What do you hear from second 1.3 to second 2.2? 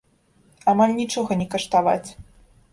не каштаваць.